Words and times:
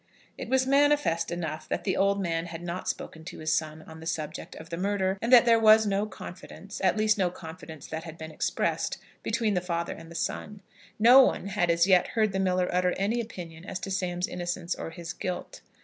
It 0.35 0.49
was 0.49 0.65
manifest 0.65 1.29
enough 1.29 1.69
that 1.69 1.83
the 1.83 1.95
old 1.95 2.19
man 2.19 2.47
had 2.47 2.63
not 2.63 2.89
spoken 2.89 3.23
to 3.25 3.37
his 3.37 3.53
son 3.53 3.83
on 3.83 3.99
the 3.99 4.07
subject 4.07 4.55
of 4.55 4.71
the 4.71 4.75
murder, 4.77 5.15
and 5.21 5.31
that 5.31 5.45
there 5.45 5.59
was 5.59 5.85
no 5.85 6.07
confidence, 6.07 6.81
at 6.83 6.97
least, 6.97 7.19
no 7.19 7.29
confidence 7.29 7.85
that 7.85 8.03
had 8.03 8.17
been 8.17 8.31
expressed, 8.31 8.97
between 9.21 9.53
the 9.53 9.61
father 9.61 9.93
and 9.93 10.09
the 10.09 10.15
son. 10.15 10.63
No 10.97 11.21
one 11.21 11.49
had 11.49 11.69
as 11.69 11.85
yet 11.85 12.07
heard 12.07 12.31
the 12.31 12.39
miller 12.39 12.67
utter 12.71 12.93
any 12.93 13.21
opinion 13.21 13.63
as 13.63 13.77
to 13.81 13.91
Sam's 13.91 14.27
innocence 14.27 14.73
or 14.73 14.89
his 14.89 15.13
guilt. 15.13 15.61